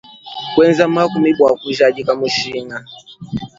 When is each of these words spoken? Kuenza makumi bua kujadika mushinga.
Kuenza 0.55 0.83
makumi 0.95 1.31
bua 1.37 1.51
kujadika 1.61 2.11
mushinga. 2.19 2.77